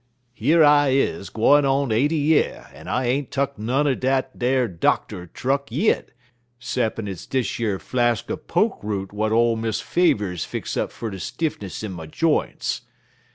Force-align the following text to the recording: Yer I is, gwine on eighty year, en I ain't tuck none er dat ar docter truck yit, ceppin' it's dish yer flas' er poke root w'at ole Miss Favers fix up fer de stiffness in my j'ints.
Yer 0.35 0.63
I 0.63 0.87
is, 0.89 1.29
gwine 1.29 1.63
on 1.63 1.91
eighty 1.91 2.15
year, 2.17 2.71
en 2.73 2.87
I 2.87 3.05
ain't 3.05 3.29
tuck 3.29 3.59
none 3.59 3.87
er 3.87 3.93
dat 3.93 4.31
ar 4.41 4.67
docter 4.67 5.27
truck 5.27 5.71
yit, 5.71 6.11
ceppin' 6.59 7.07
it's 7.07 7.27
dish 7.27 7.59
yer 7.59 7.77
flas' 7.77 8.23
er 8.27 8.37
poke 8.37 8.83
root 8.83 9.09
w'at 9.09 9.31
ole 9.31 9.55
Miss 9.57 9.79
Favers 9.79 10.43
fix 10.43 10.75
up 10.75 10.91
fer 10.91 11.11
de 11.11 11.19
stiffness 11.19 11.83
in 11.83 11.91
my 11.91 12.07
j'ints. 12.07 12.81